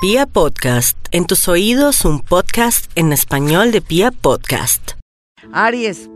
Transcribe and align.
Pia 0.00 0.26
Podcast, 0.26 0.96
en 1.10 1.26
tus 1.26 1.48
oídos 1.48 2.04
un 2.04 2.20
podcast 2.20 2.88
en 2.94 3.12
español 3.12 3.72
de 3.72 3.80
Pia 3.80 4.12
Podcast. 4.12 4.92
Aries, 5.52 6.08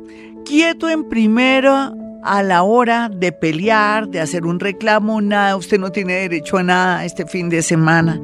quieto 0.44 0.88
en 0.88 1.08
primero 1.08 1.92
a 2.22 2.42
la 2.42 2.62
hora 2.62 3.08
de 3.08 3.32
pelear, 3.32 4.08
de 4.08 4.20
hacer 4.20 4.46
un 4.46 4.60
reclamo, 4.60 5.20
nada, 5.20 5.56
usted 5.56 5.78
no 5.78 5.90
tiene 5.90 6.14
derecho 6.14 6.56
a 6.56 6.62
nada 6.62 7.04
este 7.04 7.26
fin 7.26 7.48
de 7.48 7.62
semana. 7.62 8.20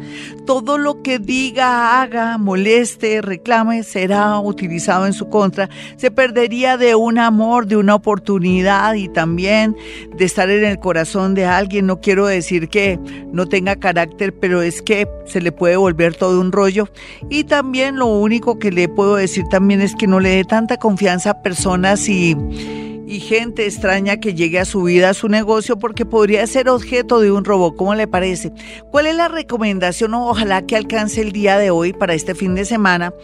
Todo 0.46 0.79
lo 0.79 1.02
que 1.02 1.18
diga, 1.18 2.00
haga, 2.00 2.39
moleste, 2.39 3.21
reclame, 3.21 3.82
será 3.82 4.39
utilizado 4.39 5.07
en 5.07 5.12
su 5.12 5.29
contra. 5.29 5.68
Se 5.96 6.11
perdería 6.11 6.76
de 6.76 6.95
un 6.95 7.18
amor, 7.18 7.66
de 7.66 7.76
una 7.76 7.96
oportunidad 7.96 8.95
y 8.95 9.08
también 9.08 9.76
de 10.17 10.25
estar 10.25 10.49
en 10.49 10.64
el 10.64 10.79
corazón 10.79 11.35
de 11.35 11.44
alguien. 11.44 11.86
No 11.86 12.00
quiero 12.00 12.26
decir 12.26 12.68
que 12.68 13.00
no 13.32 13.46
tenga 13.46 13.76
carácter, 13.76 14.35
pero 14.39 14.62
es 14.62 14.80
que 14.80 15.08
se 15.26 15.40
le 15.40 15.50
puede 15.50 15.76
volver 15.76 16.14
todo 16.14 16.40
un 16.40 16.53
rollo. 16.53 16.89
Y 17.29 17.44
también 17.44 17.96
lo 17.96 18.07
único 18.07 18.58
que 18.58 18.71
le 18.71 18.89
puedo 18.89 19.17
decir 19.17 19.44
también 19.50 19.80
es 19.80 19.94
que 19.96 20.07
no 20.07 20.21
le 20.21 20.30
dé 20.30 20.44
tanta 20.44 20.76
confianza 20.76 21.30
a 21.30 21.43
personas 21.43 22.08
y 22.08 22.36
y 23.08 23.21
gente 23.21 23.64
extraña 23.64 24.18
que 24.18 24.35
llegue 24.35 24.58
a 24.58 24.67
su 24.67 24.82
vida, 24.82 25.08
a 25.08 25.14
su 25.14 25.29
negocio, 25.29 25.79
porque 25.79 26.04
podría 26.04 26.46
ser 26.46 26.68
objeto 26.68 27.21
de 27.21 27.32
un 27.32 27.44
robo. 27.44 27.75
¿Cómo 27.75 27.94
le 27.94 28.07
parece? 28.07 28.53
¿Cuál 28.90 29.07
es 29.07 29.17
la 29.17 29.29
recomendación? 29.29 30.12
Ojalá 30.12 30.67
que 30.67 30.76
alcance 30.76 31.22
el 31.22 31.32
día 31.32 31.57
de 31.57 31.71
hoy 31.71 31.94
para 31.94 32.12
este 32.12 32.34
fin 32.34 32.55
de 32.55 32.67
semana. 32.67 33.14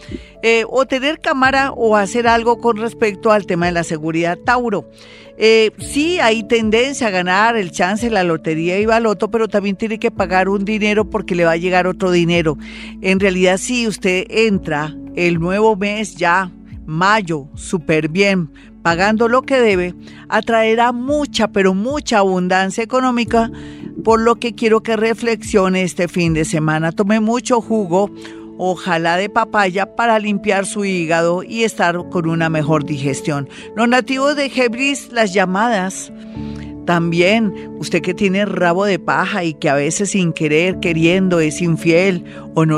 Eh, 0.41 0.63
o 0.69 0.87
tener 0.87 1.19
cámara 1.19 1.71
o 1.71 1.95
hacer 1.95 2.27
algo 2.27 2.57
con 2.57 2.77
respecto 2.77 3.31
al 3.31 3.45
tema 3.45 3.67
de 3.67 3.73
la 3.73 3.83
seguridad. 3.83 4.39
Tauro. 4.43 4.89
Eh, 5.37 5.69
sí, 5.77 6.19
hay 6.19 6.43
tendencia 6.43 7.07
a 7.07 7.11
ganar 7.11 7.55
el 7.55 7.69
chance, 7.69 8.09
la 8.09 8.23
lotería 8.23 8.79
y 8.79 8.87
baloto, 8.87 9.29
pero 9.29 9.47
también 9.47 9.75
tiene 9.75 9.99
que 9.99 10.09
pagar 10.09 10.49
un 10.49 10.65
dinero 10.65 11.07
porque 11.07 11.35
le 11.35 11.45
va 11.45 11.51
a 11.51 11.57
llegar 11.57 11.85
otro 11.85 12.09
dinero. 12.09 12.57
En 13.01 13.19
realidad, 13.19 13.57
si 13.57 13.87
usted 13.87 14.25
entra 14.29 14.95
el 15.15 15.39
nuevo 15.39 15.75
mes 15.75 16.15
ya, 16.15 16.51
mayo, 16.87 17.49
súper 17.53 18.09
bien, 18.09 18.49
pagando 18.85 19.27
lo 19.27 19.41
que 19.41 19.59
debe, 19.59 19.95
atraerá 20.29 20.91
mucha, 20.91 21.47
pero 21.47 21.73
mucha 21.73 22.19
abundancia 22.19 22.83
económica, 22.83 23.49
por 24.03 24.21
lo 24.21 24.35
que 24.35 24.53
quiero 24.53 24.83
que 24.83 24.95
reflexione 24.95 25.81
este 25.81 26.07
fin 26.07 26.35
de 26.35 26.45
semana. 26.45 26.91
Tome 26.91 27.19
mucho 27.19 27.61
jugo, 27.61 28.11
ojalá 28.59 29.17
de 29.17 29.27
papaya, 29.27 29.95
para 29.95 30.19
limpiar 30.19 30.67
su 30.67 30.85
hígado 30.85 31.41
y 31.41 31.63
estar 31.63 31.97
con 32.11 32.29
una 32.29 32.47
mejor 32.49 32.85
digestión. 32.85 33.49
Los 33.75 33.89
nativos 33.89 34.35
de 34.35 34.51
Gebris, 34.51 35.11
las 35.11 35.33
llamadas 35.33 36.13
también 36.85 37.71
usted 37.79 38.03
que 38.03 38.13
tiene 38.13 38.45
rabo 38.45 38.85
de 38.85 38.99
paja 38.99 39.43
y 39.43 39.55
que 39.55 39.69
a 39.69 39.73
veces 39.73 40.11
sin 40.11 40.31
querer, 40.31 40.79
queriendo, 40.79 41.39
es 41.39 41.59
infiel 41.59 42.23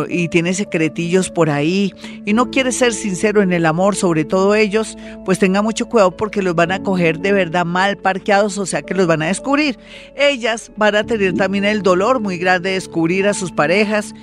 y 0.09 0.27
tiene 0.29 0.53
secretillos 0.53 1.29
por 1.29 1.49
ahí 1.49 1.93
y 2.25 2.33
no 2.33 2.49
quiere 2.49 2.71
ser 2.71 2.93
sincero 2.93 3.41
en 3.41 3.53
el 3.53 3.65
amor, 3.65 3.95
sobre 3.95 4.25
todo 4.25 4.55
ellos, 4.55 4.97
pues 5.23 5.39
tenga 5.39 5.61
mucho 5.61 5.87
cuidado 5.87 6.15
porque 6.15 6.41
los 6.41 6.55
van 6.55 6.71
a 6.71 6.81
coger 6.81 7.19
de 7.19 7.31
verdad 7.31 7.65
mal 7.65 7.97
parqueados, 7.97 8.57
o 8.57 8.65
sea 8.65 8.81
que 8.81 8.95
los 8.95 9.07
van 9.07 9.21
a 9.21 9.27
descubrir. 9.27 9.77
Ellas 10.15 10.71
van 10.77 10.95
a 10.95 11.03
tener 11.03 11.33
también 11.35 11.63
el 11.65 11.83
dolor 11.83 12.19
muy 12.19 12.37
grande 12.37 12.69
de 12.69 12.75
descubrir 12.75 13.27
a 13.27 13.33
sus 13.33 13.51
parejas 13.51 14.13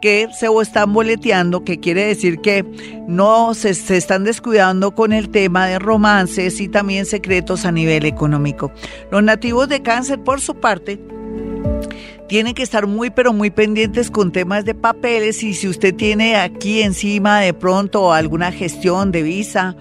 que 0.00 0.28
se 0.36 0.48
están 0.60 0.92
boleteando, 0.92 1.62
que 1.62 1.78
quiere 1.78 2.04
decir 2.04 2.40
que 2.40 2.64
no 3.06 3.54
se, 3.54 3.74
se, 3.74 3.96
están 3.96 4.24
descuidando 4.24 4.94
con 4.94 5.12
el 5.12 5.28
tema 5.28 5.66
de 5.66 5.78
romances 5.78 6.60
y 6.60 6.68
también 6.68 7.06
secretos 7.06 7.64
a 7.64 7.70
nivel 7.70 8.04
económico. 8.04 8.72
Los 9.12 9.22
nativos 9.22 9.68
de 9.68 9.80
cáncer, 9.82 10.18
por 10.18 10.40
su 10.40 10.56
parte, 10.56 10.98
tienen 12.28 12.54
que 12.54 12.62
estar 12.62 12.86
muy 12.86 13.10
pero 13.10 13.32
muy 13.32 13.50
pendientes 13.50 14.10
con 14.10 14.32
temas 14.32 14.64
de 14.64 14.74
papeles 14.74 15.42
y 15.42 15.52
si 15.52 15.68
usted 15.68 15.94
tiene 15.94 16.36
aquí 16.36 16.80
encima 16.80 17.40
de 17.40 17.52
pronto 17.52 18.12
alguna 18.12 18.52
gestión 18.52 19.12
de 19.12 19.22
visa 19.22 19.76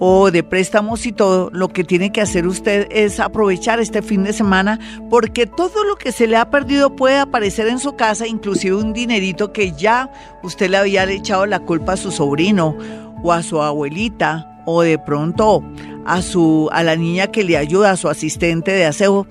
o 0.00 0.32
de 0.32 0.42
préstamos 0.42 1.06
y 1.06 1.12
todo, 1.12 1.48
lo 1.52 1.68
que 1.68 1.84
tiene 1.84 2.10
que 2.10 2.20
hacer 2.20 2.48
usted 2.48 2.88
es 2.90 3.20
aprovechar 3.20 3.78
este 3.78 4.02
fin 4.02 4.24
de 4.24 4.32
semana 4.32 4.80
porque 5.10 5.46
todo 5.46 5.84
lo 5.84 5.94
que 5.94 6.10
se 6.10 6.26
le 6.26 6.36
ha 6.36 6.50
perdido 6.50 6.96
puede 6.96 7.18
aparecer 7.18 7.68
en 7.68 7.78
su 7.78 7.94
casa, 7.94 8.26
inclusive 8.26 8.74
un 8.74 8.92
dinerito 8.92 9.52
que 9.52 9.70
ya 9.70 10.10
usted 10.42 10.70
le 10.70 10.78
había 10.78 11.04
echado 11.04 11.46
la 11.46 11.60
culpa 11.60 11.92
a 11.92 11.96
su 11.96 12.10
sobrino 12.10 12.76
o 13.22 13.32
a 13.32 13.44
su 13.44 13.62
abuelita 13.62 14.60
o 14.66 14.82
de 14.82 14.98
pronto 14.98 15.62
a 16.04 16.22
su 16.22 16.68
a 16.72 16.82
la 16.82 16.96
niña 16.96 17.28
que 17.28 17.44
le 17.44 17.56
ayuda, 17.56 17.92
a 17.92 17.96
su 17.96 18.08
asistente 18.08 18.72
de 18.72 18.86
aseo 18.86 19.26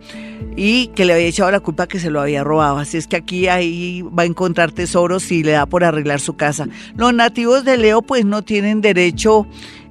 y 0.55 0.87
que 0.87 1.05
le 1.05 1.13
había 1.13 1.27
echado 1.27 1.51
la 1.51 1.59
culpa 1.59 1.87
que 1.87 1.99
se 1.99 2.09
lo 2.09 2.21
había 2.21 2.43
robado. 2.43 2.77
Así 2.77 2.97
es 2.97 3.07
que 3.07 3.15
aquí 3.15 3.47
ahí 3.47 4.01
va 4.01 4.23
a 4.23 4.25
encontrar 4.25 4.71
tesoros 4.71 5.31
y 5.31 5.43
le 5.43 5.51
da 5.51 5.65
por 5.65 5.83
arreglar 5.83 6.19
su 6.19 6.35
casa. 6.35 6.67
Los 6.95 7.13
nativos 7.13 7.63
de 7.63 7.77
Leo 7.77 8.01
pues 8.01 8.25
no 8.25 8.41
tienen 8.41 8.81
derecho 8.81 9.47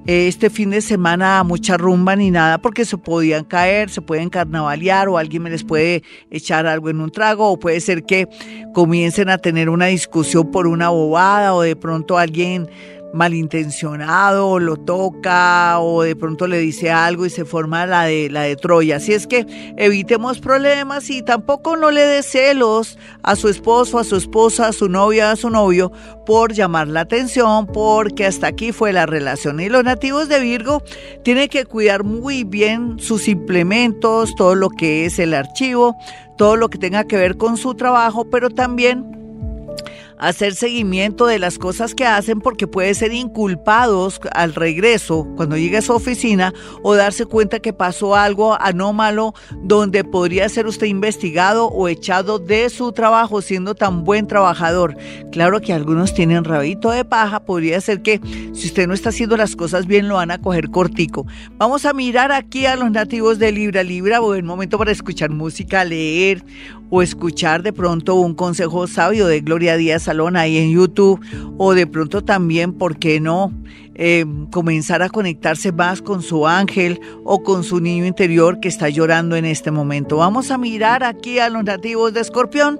este 0.07 0.49
fin 0.49 0.71
de 0.71 0.81
semana 0.81 1.43
mucha 1.43 1.77
rumba 1.77 2.15
ni 2.15 2.31
nada 2.31 2.57
porque 2.57 2.85
se 2.85 2.97
podían 2.97 3.43
caer, 3.43 3.89
se 3.91 4.01
pueden 4.01 4.29
carnavalear 4.29 5.07
o 5.09 5.17
alguien 5.17 5.43
me 5.43 5.51
les 5.51 5.63
puede 5.63 6.03
echar 6.31 6.65
algo 6.65 6.89
en 6.89 7.01
un 7.01 7.11
trago 7.11 7.51
o 7.51 7.59
puede 7.59 7.79
ser 7.81 8.03
que 8.03 8.27
comiencen 8.73 9.29
a 9.29 9.37
tener 9.37 9.69
una 9.69 9.85
discusión 9.87 10.49
por 10.49 10.65
una 10.65 10.89
bobada 10.89 11.53
o 11.53 11.61
de 11.61 11.75
pronto 11.75 12.17
alguien 12.17 12.67
malintencionado 13.13 14.59
lo 14.59 14.77
toca 14.77 15.79
o 15.79 16.03
de 16.03 16.15
pronto 16.15 16.47
le 16.47 16.59
dice 16.59 16.91
algo 16.91 17.25
y 17.25 17.29
se 17.29 17.45
forma 17.45 17.85
la 17.85 18.05
de 18.05 18.29
la 18.29 18.43
de 18.43 18.55
Troya. 18.55 18.97
Así 18.97 19.13
es 19.13 19.27
que 19.27 19.45
evitemos 19.77 20.39
problemas 20.39 21.09
y 21.09 21.21
tampoco 21.21 21.75
no 21.75 21.91
le 21.91 22.01
dé 22.01 22.23
celos 22.23 22.97
a 23.23 23.35
su 23.35 23.49
esposo, 23.49 23.99
a 23.99 24.03
su 24.03 24.15
esposa, 24.15 24.67
a 24.67 24.73
su 24.73 24.89
novia, 24.89 25.31
a 25.31 25.35
su 25.35 25.49
novio 25.49 25.91
por 26.25 26.53
llamar 26.53 26.87
la 26.87 27.01
atención, 27.01 27.67
porque 27.67 28.25
hasta 28.25 28.47
aquí 28.47 28.71
fue 28.71 28.93
la 28.93 29.05
relación. 29.05 29.59
Y 29.59 29.69
los 29.69 29.83
nativos 29.83 30.29
de 30.29 30.39
Virgo 30.39 30.81
tienen 31.23 31.49
que 31.49 31.65
cuidar 31.65 32.03
muy 32.03 32.43
bien 32.43 32.99
sus 32.99 33.27
implementos, 33.27 34.33
todo 34.35 34.55
lo 34.55 34.69
que 34.69 35.05
es 35.05 35.19
el 35.19 35.33
archivo, 35.33 35.95
todo 36.37 36.55
lo 36.55 36.69
que 36.69 36.77
tenga 36.77 37.03
que 37.03 37.17
ver 37.17 37.37
con 37.37 37.57
su 37.57 37.75
trabajo, 37.75 38.25
pero 38.29 38.49
también 38.49 39.20
hacer 40.21 40.53
seguimiento 40.53 41.25
de 41.25 41.39
las 41.39 41.57
cosas 41.57 41.95
que 41.95 42.05
hacen 42.05 42.39
porque 42.41 42.67
puede 42.67 42.93
ser 42.93 43.11
inculpados 43.11 44.21
al 44.33 44.53
regreso 44.53 45.27
cuando 45.35 45.57
llegue 45.57 45.77
a 45.77 45.81
su 45.81 45.93
oficina 45.93 46.53
o 46.83 46.95
darse 46.95 47.25
cuenta 47.25 47.59
que 47.59 47.73
pasó 47.73 48.15
algo 48.15 48.55
anómalo 48.61 49.33
donde 49.63 50.03
podría 50.03 50.47
ser 50.47 50.67
usted 50.67 50.85
investigado 50.85 51.67
o 51.67 51.87
echado 51.87 52.37
de 52.37 52.69
su 52.69 52.91
trabajo 52.91 53.41
siendo 53.41 53.73
tan 53.73 54.03
buen 54.03 54.27
trabajador. 54.27 54.95
Claro 55.31 55.59
que 55.59 55.73
algunos 55.73 56.13
tienen 56.13 56.43
rabito 56.43 56.91
de 56.91 57.03
paja, 57.03 57.39
podría 57.39 57.81
ser 57.81 58.03
que 58.03 58.21
si 58.53 58.67
usted 58.67 58.87
no 58.87 58.93
está 58.93 59.09
haciendo 59.09 59.37
las 59.37 59.55
cosas 59.55 59.87
bien 59.87 60.07
lo 60.07 60.15
van 60.15 60.29
a 60.29 60.39
coger 60.39 60.69
cortico. 60.69 61.25
Vamos 61.57 61.85
a 61.85 61.93
mirar 61.93 62.31
aquí 62.31 62.67
a 62.67 62.75
los 62.75 62.91
nativos 62.91 63.39
de 63.39 63.51
Libra. 63.51 63.81
Libra, 63.81 64.19
buen 64.19 64.45
momento 64.45 64.77
para 64.77 64.91
escuchar 64.91 65.31
música, 65.31 65.83
leer 65.83 66.43
o 66.91 67.01
escuchar 67.01 67.63
de 67.63 67.73
pronto 67.73 68.15
un 68.15 68.35
consejo 68.35 68.85
sabio 68.85 69.25
de 69.25 69.39
Gloria 69.39 69.77
Díaz 69.77 70.09
Salón 70.11 70.35
ahí 70.35 70.57
en 70.57 70.71
YouTube 70.71 71.21
o 71.57 71.73
de 71.73 71.87
pronto 71.87 72.21
también, 72.21 72.73
¿por 72.73 72.97
qué 72.97 73.21
no? 73.21 73.53
Eh, 73.95 74.25
comenzar 74.51 75.01
a 75.01 75.09
conectarse 75.09 75.71
más 75.71 76.01
con 76.01 76.21
su 76.21 76.47
ángel 76.47 76.99
o 77.23 77.43
con 77.43 77.63
su 77.63 77.79
niño 77.79 78.05
interior 78.05 78.59
que 78.59 78.67
está 78.67 78.89
llorando 78.89 79.37
en 79.37 79.45
este 79.45 79.71
momento. 79.71 80.17
Vamos 80.17 80.51
a 80.51 80.57
mirar 80.57 81.05
aquí 81.05 81.39
a 81.39 81.49
los 81.49 81.63
nativos 81.63 82.13
de 82.13 82.19
Escorpión. 82.19 82.77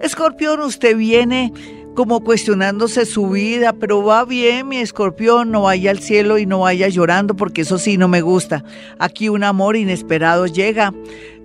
Escorpión, 0.00 0.60
usted 0.60 0.96
viene 0.96 1.52
como 1.94 2.20
cuestionándose 2.20 3.06
su 3.06 3.28
vida, 3.30 3.72
pero 3.72 4.02
va 4.02 4.24
bien, 4.24 4.68
mi 4.68 4.78
escorpión, 4.78 5.50
no 5.50 5.62
vaya 5.62 5.90
al 5.90 5.98
cielo 5.98 6.38
y 6.38 6.46
no 6.46 6.60
vaya 6.60 6.88
llorando, 6.88 7.34
porque 7.34 7.62
eso 7.62 7.78
sí 7.78 7.98
no 7.98 8.08
me 8.08 8.20
gusta. 8.20 8.64
Aquí 8.98 9.28
un 9.28 9.44
amor 9.44 9.76
inesperado 9.76 10.46
llega 10.46 10.92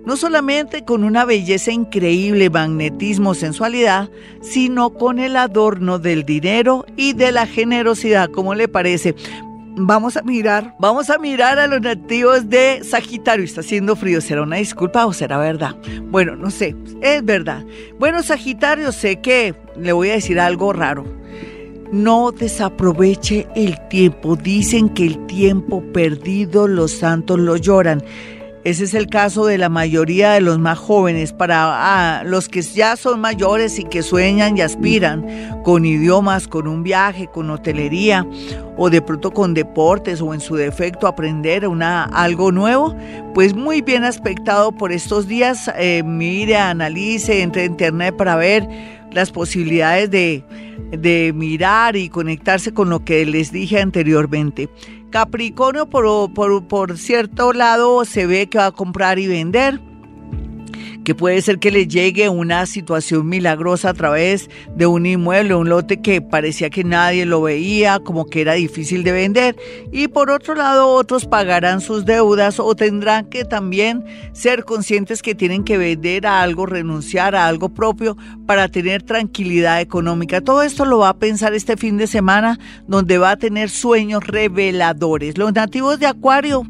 no 0.06 0.16
solamente 0.16 0.84
con 0.84 1.04
una 1.04 1.26
belleza 1.26 1.70
increíble, 1.70 2.48
magnetismo, 2.48 3.34
sensualidad, 3.34 4.08
sino 4.40 4.90
con 4.90 5.18
el 5.18 5.36
adorno 5.36 5.98
del 5.98 6.24
dinero 6.24 6.86
y 6.96 7.12
de 7.12 7.30
la 7.30 7.46
generosidad, 7.46 8.30
como 8.30 8.54
le 8.54 8.68
parece. 8.68 9.14
Vamos 9.80 10.16
a 10.16 10.22
mirar, 10.22 10.74
vamos 10.80 11.08
a 11.08 11.18
mirar 11.18 11.60
a 11.60 11.68
los 11.68 11.80
nativos 11.80 12.48
de 12.48 12.82
Sagitario. 12.82 13.44
Está 13.44 13.60
haciendo 13.60 13.94
frío, 13.94 14.20
¿será 14.20 14.42
una 14.42 14.56
disculpa 14.56 15.06
o 15.06 15.12
será 15.12 15.38
verdad? 15.38 15.76
Bueno, 16.10 16.34
no 16.34 16.50
sé, 16.50 16.74
es 17.00 17.24
verdad. 17.24 17.64
Bueno, 17.96 18.24
Sagitario, 18.24 18.90
sé 18.90 19.20
que 19.20 19.54
le 19.76 19.92
voy 19.92 20.10
a 20.10 20.14
decir 20.14 20.40
algo 20.40 20.72
raro. 20.72 21.04
No 21.92 22.32
desaproveche 22.32 23.46
el 23.54 23.78
tiempo. 23.88 24.34
Dicen 24.34 24.88
que 24.88 25.06
el 25.06 25.26
tiempo 25.26 25.80
perdido 25.92 26.66
los 26.66 26.90
santos 26.90 27.38
lo 27.38 27.56
lloran. 27.56 28.02
Ese 28.64 28.84
es 28.84 28.94
el 28.94 29.06
caso 29.06 29.46
de 29.46 29.56
la 29.56 29.68
mayoría 29.68 30.32
de 30.32 30.40
los 30.40 30.58
más 30.58 30.78
jóvenes. 30.78 31.32
Para 31.32 32.18
ah, 32.18 32.24
los 32.24 32.48
que 32.48 32.62
ya 32.62 32.96
son 32.96 33.20
mayores 33.20 33.78
y 33.78 33.84
que 33.84 34.02
sueñan 34.02 34.56
y 34.56 34.60
aspiran 34.60 35.62
con 35.64 35.84
idiomas, 35.84 36.48
con 36.48 36.66
un 36.66 36.82
viaje, 36.82 37.28
con 37.28 37.50
hotelería 37.50 38.26
o 38.76 38.90
de 38.90 39.02
pronto 39.02 39.32
con 39.32 39.54
deportes 39.54 40.20
o 40.20 40.34
en 40.34 40.40
su 40.40 40.54
defecto 40.54 41.06
aprender 41.06 41.66
una, 41.66 42.04
algo 42.04 42.52
nuevo, 42.52 42.94
pues 43.34 43.54
muy 43.54 43.82
bien 43.82 44.04
aspectado 44.04 44.72
por 44.72 44.92
estos 44.92 45.26
días. 45.26 45.70
Eh, 45.76 46.02
mire, 46.04 46.56
analice, 46.56 47.42
entre 47.42 47.64
en 47.64 47.72
internet 47.72 48.16
para 48.16 48.36
ver 48.36 48.68
las 49.12 49.30
posibilidades 49.30 50.10
de 50.10 50.44
de 50.90 51.32
mirar 51.34 51.96
y 51.96 52.08
conectarse 52.08 52.72
con 52.72 52.88
lo 52.90 53.04
que 53.04 53.24
les 53.26 53.52
dije 53.52 53.80
anteriormente. 53.80 54.68
Capricornio, 55.10 55.88
por, 55.88 56.32
por, 56.32 56.66
por 56.66 56.98
cierto 56.98 57.52
lado, 57.52 58.04
se 58.04 58.26
ve 58.26 58.48
que 58.48 58.58
va 58.58 58.66
a 58.66 58.72
comprar 58.72 59.18
y 59.18 59.26
vender 59.26 59.80
que 61.08 61.14
puede 61.14 61.40
ser 61.40 61.58
que 61.58 61.70
le 61.70 61.88
llegue 61.88 62.28
una 62.28 62.66
situación 62.66 63.26
milagrosa 63.30 63.88
a 63.88 63.94
través 63.94 64.50
de 64.76 64.86
un 64.86 65.06
inmueble, 65.06 65.54
un 65.54 65.70
lote 65.70 66.02
que 66.02 66.20
parecía 66.20 66.68
que 66.68 66.84
nadie 66.84 67.24
lo 67.24 67.40
veía, 67.40 67.98
como 67.98 68.26
que 68.26 68.42
era 68.42 68.52
difícil 68.52 69.04
de 69.04 69.12
vender. 69.12 69.56
Y 69.90 70.08
por 70.08 70.30
otro 70.30 70.54
lado, 70.54 70.88
otros 70.88 71.24
pagarán 71.24 71.80
sus 71.80 72.04
deudas 72.04 72.60
o 72.60 72.74
tendrán 72.74 73.24
que 73.30 73.46
también 73.46 74.04
ser 74.34 74.64
conscientes 74.64 75.22
que 75.22 75.34
tienen 75.34 75.64
que 75.64 75.78
vender 75.78 76.26
a 76.26 76.42
algo, 76.42 76.66
renunciar 76.66 77.34
a 77.34 77.46
algo 77.46 77.70
propio 77.70 78.14
para 78.46 78.68
tener 78.68 79.02
tranquilidad 79.02 79.80
económica. 79.80 80.42
Todo 80.42 80.62
esto 80.62 80.84
lo 80.84 80.98
va 80.98 81.08
a 81.08 81.18
pensar 81.18 81.54
este 81.54 81.78
fin 81.78 81.96
de 81.96 82.06
semana, 82.06 82.58
donde 82.86 83.16
va 83.16 83.30
a 83.30 83.38
tener 83.38 83.70
sueños 83.70 84.26
reveladores. 84.26 85.38
Los 85.38 85.54
nativos 85.54 85.98
de 86.00 86.06
Acuario 86.06 86.64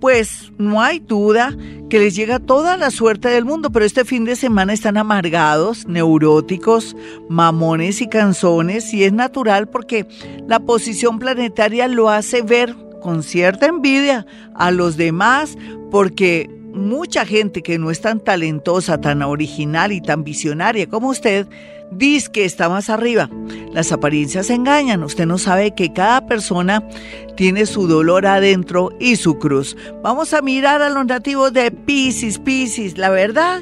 pues 0.00 0.52
no 0.58 0.82
hay 0.82 0.98
duda 0.98 1.56
que 1.88 1.98
les 1.98 2.14
llega 2.16 2.38
toda 2.38 2.76
la 2.76 2.90
suerte 2.90 3.28
del 3.28 3.44
mundo, 3.44 3.70
pero 3.70 3.84
este 3.84 4.04
fin 4.04 4.24
de 4.24 4.36
semana 4.36 4.72
están 4.72 4.96
amargados, 4.96 5.86
neuróticos, 5.86 6.96
mamones 7.28 8.00
y 8.00 8.08
canzones, 8.08 8.92
y 8.94 9.04
es 9.04 9.12
natural 9.12 9.68
porque 9.68 10.06
la 10.46 10.60
posición 10.60 11.18
planetaria 11.18 11.86
lo 11.88 12.08
hace 12.08 12.42
ver 12.42 12.74
con 13.02 13.22
cierta 13.22 13.66
envidia 13.66 14.26
a 14.54 14.70
los 14.70 14.96
demás, 14.96 15.56
porque 15.90 16.48
mucha 16.72 17.26
gente 17.26 17.62
que 17.62 17.78
no 17.78 17.90
es 17.90 18.00
tan 18.00 18.20
talentosa, 18.20 19.00
tan 19.00 19.22
original 19.22 19.92
y 19.92 20.00
tan 20.00 20.24
visionaria 20.24 20.88
como 20.88 21.08
usted, 21.08 21.46
dice 21.90 22.30
que 22.32 22.44
está 22.44 22.68
más 22.68 22.90
arriba. 22.90 23.28
Las 23.72 23.92
apariencias 23.92 24.50
engañan. 24.50 25.04
Usted 25.04 25.26
no 25.26 25.38
sabe 25.38 25.74
que 25.74 25.92
cada 25.92 26.26
persona 26.26 26.82
tiene 27.36 27.66
su 27.66 27.86
dolor 27.86 28.26
adentro 28.26 28.90
y 28.98 29.16
su 29.16 29.38
cruz. 29.38 29.76
Vamos 30.02 30.34
a 30.34 30.42
mirar 30.42 30.82
a 30.82 30.90
los 30.90 31.06
nativos 31.06 31.52
de 31.52 31.70
Pisces, 31.70 32.38
Pisces. 32.38 32.98
La 32.98 33.10
verdad, 33.10 33.60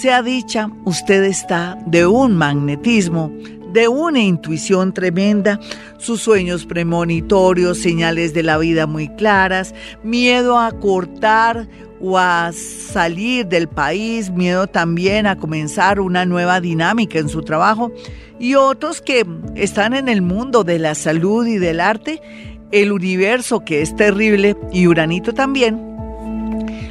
sea 0.00 0.22
dicha, 0.22 0.70
usted 0.84 1.24
está 1.24 1.78
de 1.86 2.06
un 2.06 2.36
magnetismo 2.36 3.32
de 3.72 3.88
una 3.88 4.20
intuición 4.20 4.92
tremenda, 4.92 5.60
sus 5.98 6.22
sueños 6.22 6.66
premonitorios, 6.66 7.78
señales 7.78 8.34
de 8.34 8.42
la 8.42 8.58
vida 8.58 8.86
muy 8.86 9.08
claras, 9.08 9.74
miedo 10.02 10.58
a 10.58 10.72
cortar 10.72 11.68
o 12.00 12.18
a 12.18 12.52
salir 12.52 13.46
del 13.46 13.68
país, 13.68 14.30
miedo 14.30 14.66
también 14.66 15.26
a 15.26 15.36
comenzar 15.36 16.00
una 16.00 16.24
nueva 16.24 16.60
dinámica 16.60 17.18
en 17.18 17.28
su 17.28 17.42
trabajo 17.42 17.92
y 18.38 18.54
otros 18.54 19.00
que 19.00 19.26
están 19.56 19.94
en 19.94 20.08
el 20.08 20.22
mundo 20.22 20.64
de 20.64 20.78
la 20.78 20.94
salud 20.94 21.46
y 21.46 21.58
del 21.58 21.80
arte, 21.80 22.22
el 22.70 22.92
universo 22.92 23.64
que 23.64 23.82
es 23.82 23.96
terrible 23.96 24.56
y 24.72 24.86
Uranito 24.86 25.34
también. 25.34 25.97